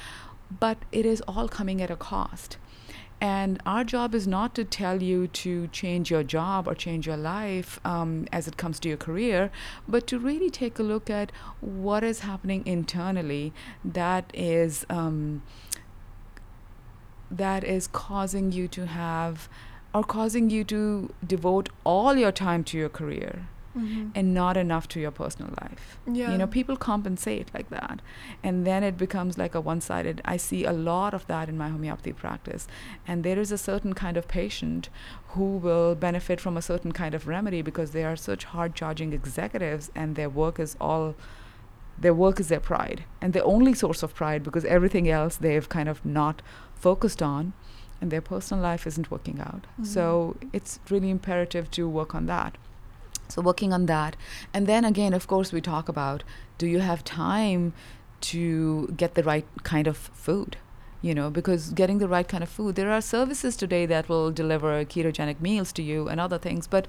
[0.58, 2.56] but it is all coming at a cost.
[3.22, 7.18] And our job is not to tell you to change your job or change your
[7.18, 9.50] life um, as it comes to your career,
[9.86, 13.52] but to really take a look at what is happening internally
[13.84, 15.42] that is um,
[17.30, 19.48] that is causing you to have
[19.94, 23.46] or causing you to devote all your time to your career
[23.78, 24.08] Mm-hmm.
[24.16, 25.96] and not enough to your personal life.
[26.04, 26.32] Yeah.
[26.32, 28.02] You know, people compensate like that.
[28.42, 30.20] And then it becomes like a one sided.
[30.24, 32.66] I see a lot of that in my homeopathy practice.
[33.06, 34.88] And there is a certain kind of patient
[35.28, 39.12] who will benefit from a certain kind of remedy because they are such hard charging
[39.12, 41.14] executives and their work is all.
[41.96, 45.68] Their work is their pride and their only source of pride because everything else they've
[45.68, 46.42] kind of not
[46.74, 47.52] focused on
[48.00, 49.66] and their personal life isn't working out.
[49.80, 49.86] Mhm.
[49.86, 52.56] So it's really imperative to work on that.
[53.28, 54.16] So working on that.
[54.52, 56.24] And then again, of course, we talk about
[56.58, 57.72] do you have time
[58.22, 60.56] to get the right kind of food?
[61.02, 64.30] You know, because getting the right kind of food, there are services today that will
[64.30, 66.66] deliver ketogenic meals to you and other things.
[66.66, 66.86] But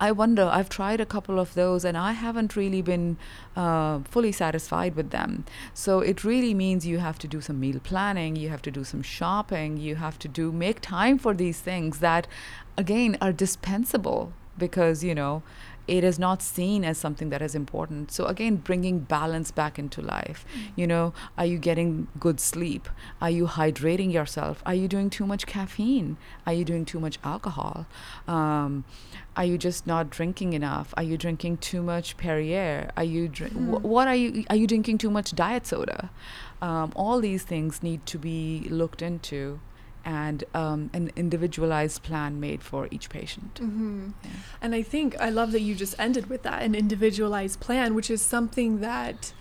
[0.00, 3.16] I wonder, I've tried a couple of those and I haven't really been
[3.56, 5.44] uh, fully satisfied with them.
[5.74, 8.84] So it really means you have to do some meal planning, you have to do
[8.84, 12.28] some shopping, you have to do make time for these things that,
[12.76, 15.42] again, are dispensable because, you know,
[15.88, 18.12] it is not seen as something that is important.
[18.12, 20.44] So again, bringing balance back into life.
[20.76, 22.90] You know, are you getting good sleep?
[23.22, 24.62] Are you hydrating yourself?
[24.66, 26.18] Are you doing too much caffeine?
[26.46, 27.86] Are you doing too much alcohol?
[28.28, 28.84] Um,
[29.38, 30.92] are you just not drinking enough?
[30.98, 32.90] Are you drinking too much Perrier?
[32.98, 36.10] Are you dr- wh- what are you are you drinking too much diet soda?
[36.68, 38.40] Um, all these things need to be
[38.80, 39.60] looked into
[40.04, 43.54] and um, an individualized plan made for each patient.
[43.56, 44.08] Mm-hmm.
[44.24, 44.30] Yeah.
[44.62, 48.10] And I think I love that you just ended with that an individualized plan, which
[48.10, 49.32] is something that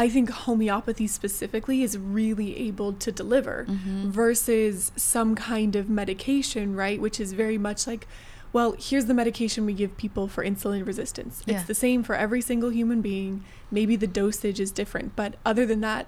[0.00, 4.06] I think homeopathy specifically is really able to deliver Mhm.
[4.22, 7.00] versus some kind of medication, right?
[7.00, 8.06] Which is very much like,
[8.52, 11.42] well, here's the medication we give people for insulin resistance.
[11.46, 11.56] Yeah.
[11.56, 13.44] It's the same for every single human being.
[13.70, 16.06] Maybe the dosage is different, but other than that,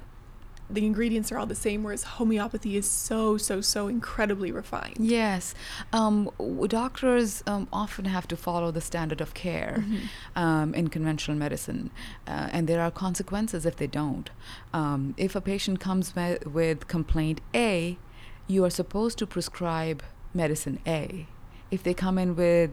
[0.72, 4.96] the ingredients are all the same, whereas homeopathy is so, so, so incredibly refined.
[5.00, 5.54] Yes,
[5.92, 6.30] um,
[6.68, 9.84] doctors um, often have to follow the standard of care
[10.36, 11.90] um, in conventional medicine,
[12.26, 14.30] uh, and there are consequences if they don't.
[14.72, 17.98] Um, if a patient comes wi- with complaint A,
[18.46, 21.26] you are supposed to prescribe medicine A.
[21.70, 22.70] If they come in with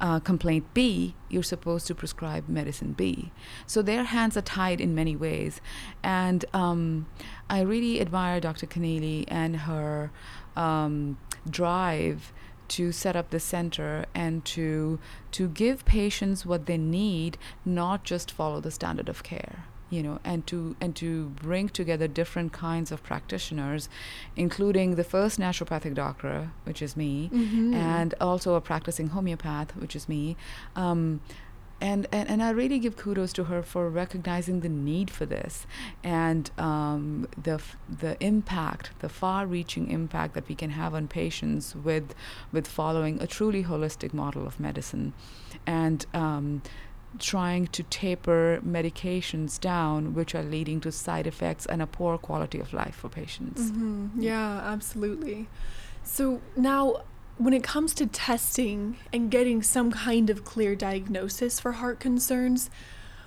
[0.00, 3.30] uh, complaint B, you're supposed to prescribe medicine B.
[3.66, 5.60] So their hands are tied in many ways.
[6.02, 7.06] And um,
[7.48, 8.66] I really admire Dr.
[8.66, 10.10] Keneally and her
[10.56, 12.32] um, drive
[12.68, 15.00] to set up the center and to
[15.32, 20.18] to give patients what they need, not just follow the standard of care you know
[20.24, 23.88] and to and to bring together different kinds of practitioners
[24.36, 27.74] including the first naturopathic doctor which is me Mhm.
[27.74, 30.36] and also a practicing homeopath which is me
[30.76, 31.20] um,
[31.82, 35.66] and, and and I really give kudos to her for recognizing the need for this
[36.04, 41.74] and um, the f- the impact, the far-reaching impact that we can have on patients
[41.74, 42.14] with
[42.52, 45.14] with following a truly holistic model of medicine,
[45.66, 46.60] and um,
[47.18, 52.60] trying to taper medications down, which are leading to side effects and a poor quality
[52.60, 53.70] of life for patients.
[53.70, 55.48] hmm Yeah, absolutely.
[56.02, 57.02] So now,
[57.36, 62.70] when it comes to testing and getting some kind of clear diagnosis for heart concerns,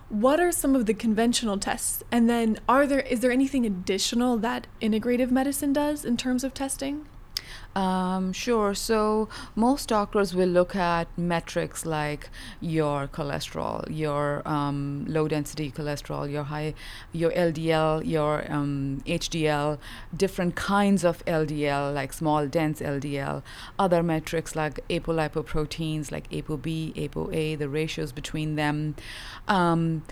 [0.10, 2.04] what are some of the conventional tests?
[2.12, 6.54] And then, are there is there anything additional that integrative medicine does in terms of
[6.54, 7.08] testing?
[7.76, 8.76] Um, sure.
[8.76, 12.30] So most doctors will look at metrics like
[12.62, 16.76] your cholesterol, your um, low density cholesterol, your high,
[17.12, 19.80] your LDL, your um, HDL,
[20.16, 23.42] different kinds of LDL like small dense LDL,
[23.80, 28.96] other metrics like apolipoproteins like ApoB, ApoA, the ratios between them.
[29.48, 30.04] Um,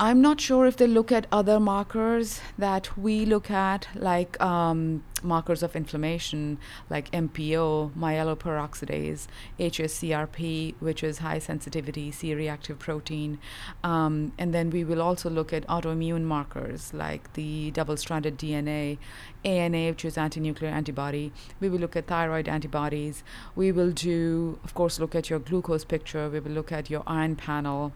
[0.00, 5.04] I'm not sure if they look at other markers that we look at, like um,
[5.22, 9.26] markers of inflammation like MPO, myeloperoxidase,
[9.58, 13.38] HSCRP, which is high sensitivity C reactive protein.
[13.82, 18.98] Um, and then we will also look at autoimmune markers like the double stranded DNA,
[19.44, 21.32] ANA, which is anti nuclear antibody.
[21.60, 23.22] We will look at thyroid antibodies.
[23.54, 26.28] We will do, of course, look at your glucose picture.
[26.28, 27.92] We will look at your iron panel.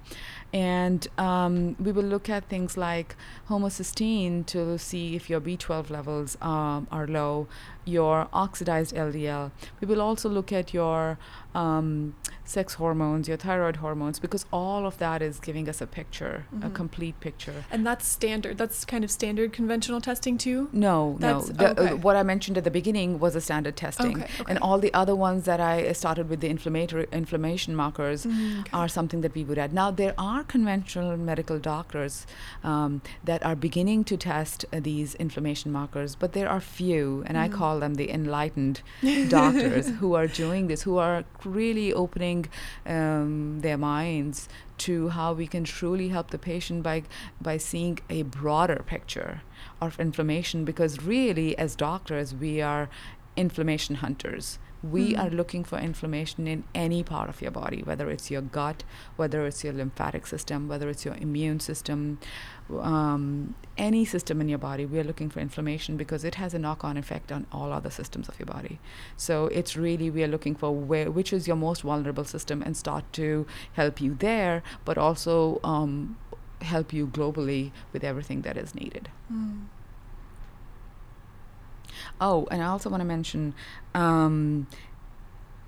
[0.53, 3.17] And um, we will look at things like
[3.49, 7.49] homocysteine to see if your B12 levels um, are low,
[7.85, 9.51] your oxidized LDL.
[9.81, 11.19] We will also look at your
[11.55, 12.15] um,
[12.45, 16.67] sex hormones, your thyroid hormones, because all of that is giving us a picture, Mm-hmm.
[16.67, 17.65] a complete picture.
[17.71, 18.59] And that's standard.
[18.59, 20.69] That's kind of standard conventional testing too.
[20.73, 21.55] No, That's- no.
[21.55, 21.93] The, okay.
[21.93, 24.45] uh, what I mentioned at the beginning was a standard testing, Okay, okay.
[24.49, 28.89] and all the other ones that I started with the inflammatory inflammation markers Mm, are
[28.89, 29.73] something that we would add.
[29.73, 32.27] Now there are conventional medical doctors
[32.65, 37.37] um, that are beginning to test uh, these inflammation markers, but there are few, and
[37.37, 37.55] Mm-hmm.
[37.55, 38.83] I call them the enlightened
[39.29, 42.47] doctors who are doing this, who are really opening
[42.87, 47.03] um, their minds to how we can truly help the patient by
[47.41, 49.43] by seeing a broader picture
[49.81, 52.89] of inflammation because really as doctors we are
[53.37, 54.59] inflammation hunters
[54.93, 55.21] we Mhm.
[55.23, 58.85] are looking for inflammation in any part of your body whether it's your gut
[59.17, 62.19] whether it's your lymphatic system whether it's your immune system
[62.81, 66.59] um, any system in your body we are looking for inflammation because it has a
[66.59, 68.79] knock-on effect on all other systems of your body
[69.17, 72.77] so it's really we are looking for where which is your most vulnerable system and
[72.77, 76.17] start to help you there but also um,
[76.63, 79.63] help you globally with everything that is needed Mm.
[82.21, 83.55] Oh, and I also want to mention
[83.95, 84.67] um,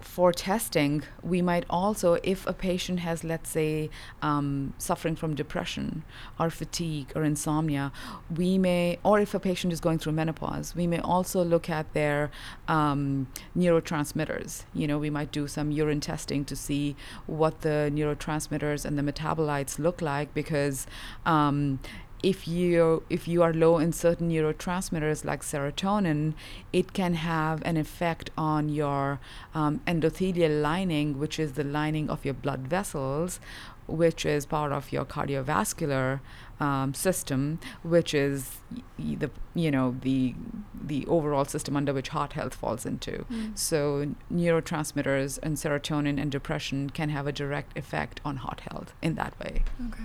[0.07, 3.91] for testing, we might also, if a patient has, let's say,
[4.22, 6.05] um, suffering from depression
[6.39, 7.93] or fatigue or insomnia,
[8.34, 11.93] we may, or if a patient is going through menopause, we may also look at
[11.93, 12.30] their
[12.68, 13.26] um,
[13.57, 14.64] neurotransmitters.
[14.72, 19.03] You know, we might do some urine testing to see what the neurotransmitters and the
[19.03, 20.87] metabolites look like because.
[21.26, 21.80] Um,
[22.22, 26.34] if you if you are low in certain neurotransmitters like serotonin,
[26.72, 29.20] it can have an effect on your
[29.54, 33.38] um, endothelial lining, which is the lining of your blood vessels,
[33.86, 36.20] which is part of your cardiovascular
[36.58, 38.58] um, system, which is
[38.98, 40.34] the you know the
[40.74, 43.26] the overall system under which heart health falls into.
[43.30, 43.58] Mm.
[43.58, 49.16] So neurotransmitters and serotonin and depression can have a direct effect on heart health in
[49.16, 49.64] that way.
[49.88, 50.04] Okay.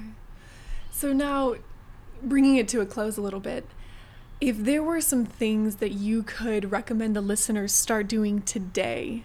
[0.92, 1.56] So now,
[2.24, 3.66] bringing it to a close a little bit,
[4.40, 9.24] if there were some things that you could recommend the listeners start doing today,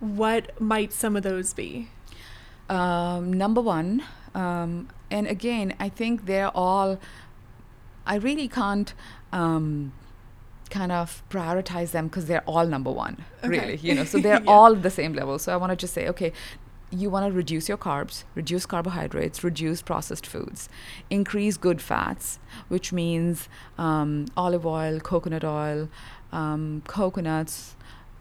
[0.00, 1.88] what might some of those be?
[2.68, 4.02] Um, number one,
[4.34, 6.98] um, and again, I think they're all.
[8.06, 8.92] I really can't
[9.32, 9.92] um,
[10.70, 13.48] kind of prioritize them because they're all number one, Okay.
[13.48, 13.76] really.
[13.76, 14.48] You know, so they're Yeah.
[14.50, 15.38] all the same level.
[15.38, 16.32] So I want to just say, okay,
[16.90, 20.68] you want to reduce your carbs, reduce carbohydrates, reduce processed foods,
[21.10, 25.88] increase good fats, which means um, olive oil, coconut oil,
[26.32, 27.74] um, coconuts,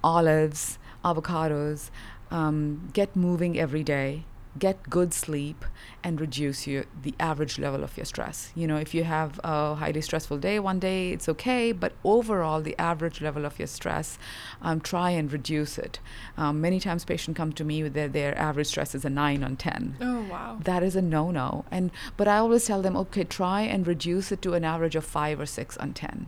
[0.03, 1.89] olives, avocados.
[2.31, 4.25] Um, get moving every day.
[4.57, 5.65] Get good sleep
[6.01, 8.53] and reduce your the average level of your stress.
[8.55, 12.61] You know, if you have a highly stressful day one day, it's okay, but overall,
[12.61, 14.17] the average level of your stress,
[14.61, 15.99] um, try and reduce it.
[16.37, 19.43] Um, many times, patients come to me with their, their average stress is a nine
[19.43, 20.57] on ten Oh, wow.
[20.63, 24.31] that is a no no and but i always tell them okay try and reduce
[24.31, 26.27] it to an average of 5 or 6 on 10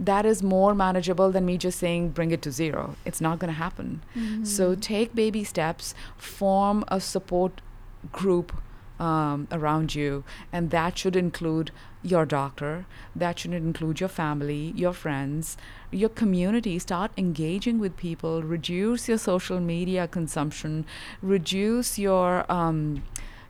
[0.00, 2.96] that is more manageable than me just saying bring it to zero.
[3.04, 4.02] It's not going to happen
[4.44, 7.60] so take baby steps form a support
[8.12, 8.52] group
[8.98, 11.70] um, around you and that should include
[12.02, 15.56] your doctor that should include your family your friends
[15.90, 16.78] your community.
[16.78, 20.86] Start engaging with people reduce your social media consumption
[21.20, 23.02] reduce your um,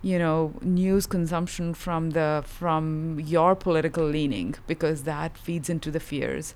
[0.02, 6.00] you know news consumption from the from your political leaning because that feeds into the
[6.00, 6.54] fears.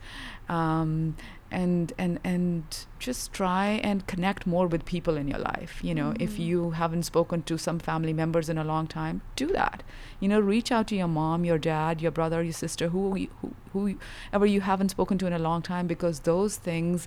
[0.49, 1.17] Um,
[1.51, 2.65] and and and
[2.99, 5.79] just try and connect more with people in your life.
[5.83, 9.47] You know if you haven't spoken to some family members in a long time do
[9.49, 9.83] that.
[10.21, 13.55] You know reach out to your mom your dad your brother your sister who who
[13.73, 17.07] whoever you haven't spoken to in a long time because those things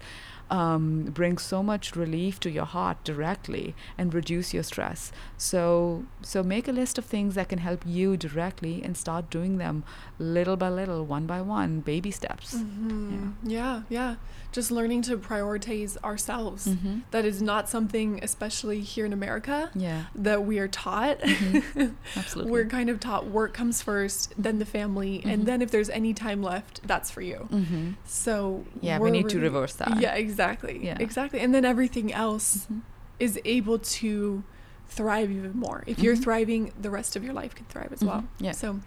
[0.50, 5.12] um, bring so much relief to your heart directly and reduce your stress.
[5.38, 9.58] So, so make a list of things that can help you directly and start doing
[9.58, 9.84] them
[10.20, 12.56] little by little, one by one, baby steps.
[12.56, 13.32] Mm-hmm.
[13.44, 13.58] Yeah.
[13.60, 14.16] yeah, yeah.
[14.58, 16.66] Just learning to prioritize ourselves.
[16.68, 17.02] Mhm.
[17.12, 21.20] That is not something, especially here in America, Yeah, that we are taught.
[22.16, 22.52] absolutely.
[22.52, 25.32] We're kind of taught work comes first, then the family, Mhm.
[25.32, 27.38] and then if there's any time left, that's for you.
[27.52, 30.02] hmm So Yeah, we need to reverse that.
[30.02, 30.80] Yeah, exactly.
[30.84, 30.98] Yeah.
[31.00, 31.40] Exactly.
[31.40, 32.82] And then everything else Mhm.
[33.20, 34.44] is able to
[34.90, 35.84] thrive even more.
[35.86, 36.24] If you're Mhm.
[36.24, 38.22] thriving, the rest of your life can thrive as well.
[38.22, 38.28] Mhm.
[38.48, 38.52] Yeah.
[38.54, 38.80] So,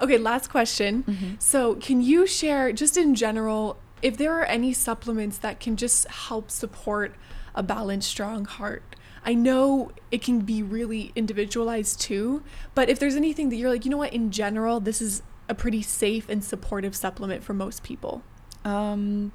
[0.00, 1.02] okay, last question.
[1.06, 1.42] Mhm.
[1.42, 6.06] So, can you share, just in general, if there are any supplements that can just
[6.08, 7.14] help support
[7.54, 8.82] a balanced, strong heart?
[9.24, 12.42] I know it can be really individualized too,
[12.74, 15.54] but if there's anything that you're like, you know what, in general, this is a
[15.54, 18.22] pretty safe and supportive supplement for most people.
[18.64, 19.32] Um,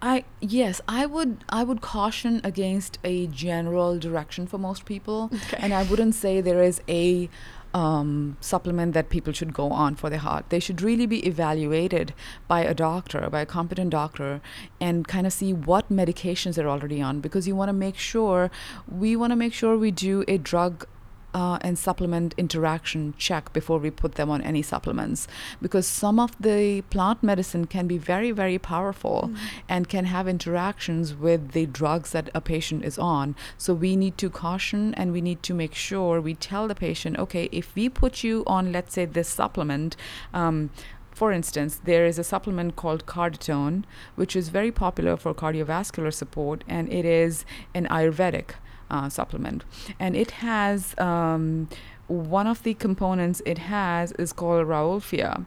[0.00, 5.56] I yes, I would I would caution against a general direction for most people, Okay.
[5.60, 7.28] and I wouldn't say there is a
[7.74, 10.50] um, supplement that people should go on for their heart.
[10.50, 12.14] They should really be evaluated
[12.48, 14.40] by a doctor, by a competent doctor,
[14.80, 18.50] and kind of see what medications they're already on because you want to make sure
[18.86, 20.86] we want to make sure we do a drug
[21.34, 25.28] uh, and supplement interaction check before we put them on any supplements.
[25.60, 29.30] Because some of the plant medicine can be very very powerful
[29.68, 33.34] and can have interactions with the drugs that a patient is on.
[33.58, 37.18] So we need to caution and we need to make sure we tell the patient
[37.18, 39.96] okay if we put you on let's say this supplement
[40.32, 40.70] um,
[41.12, 46.64] for instance, there is a supplement called Carditone, which is very popular for cardiovascular support,
[46.66, 48.54] and it is an Ayurvedic
[48.92, 49.64] uh, supplement.
[49.98, 51.68] And it has um,
[52.08, 55.46] one of the components it has is called Rauwolfia.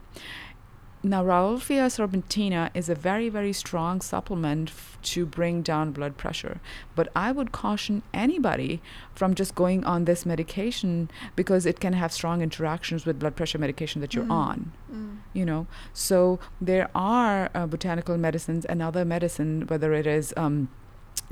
[1.02, 6.58] Now, Rauwolfia serpentina is a very, very strong supplement f- to bring down blood pressure.
[6.96, 8.82] But I would caution anybody
[9.14, 13.58] from just going on this medication because it can have strong interactions with blood pressure
[13.58, 14.30] medication that you're Mm.
[14.46, 15.16] on Mm.
[15.32, 20.68] you know so there are uh, botanical medicines and other medicine whether it is um,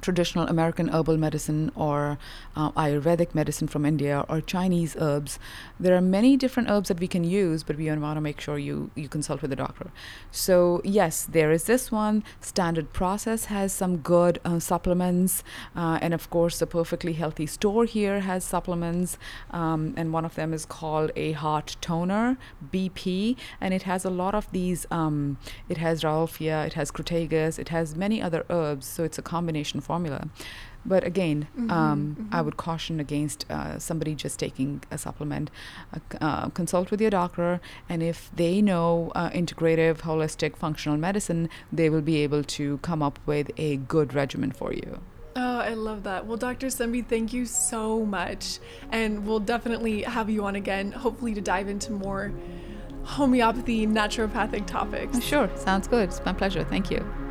[0.01, 2.19] traditional American herbal medicine or
[2.57, 5.39] uh, Ayurvedic medicine from India or Chinese herbs.
[5.81, 8.59] There are many different herbs that we can use, but we want to make sure
[8.59, 9.91] you, you consult with a doctor.
[10.31, 12.25] So, yes, there is this one.
[12.41, 15.43] Standard Process has some good uh, supplements.
[15.75, 19.19] Uh, and of course, the Perfectly Healthy Store here has supplements.
[19.51, 22.37] Um, and one of them is called a Heart Toner,
[22.73, 23.37] BP.
[23.61, 25.39] And it has a lot of these, um,
[25.69, 28.87] it has Rauwolfia, it has Crataegus, it has many other herbs.
[28.87, 30.29] So, it's a combination formula.
[30.87, 32.45] But again, um, I mhm.
[32.45, 35.51] would caution against uh, somebody just taking a supplement.
[35.95, 41.49] Uh, uh, consult with your doctor, and if they know uh, integrative, holistic, functional medicine,
[41.73, 45.01] they will be able to come up with a good regimen for you.
[45.37, 46.27] Oh, I love that.
[46.27, 46.69] Well, Dr.
[46.69, 48.61] Sembi, thank you so much.
[48.93, 52.33] And we'll definitely have you on again, hopefully to dive into more
[53.03, 55.21] homeopathy, naturopathic topics.
[55.23, 56.11] Sure, sounds good.
[56.11, 56.65] It's my pleasure.
[56.65, 57.24] Thank you.